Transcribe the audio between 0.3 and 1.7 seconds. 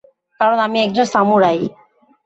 কারণ আমি একজন সামুরাই।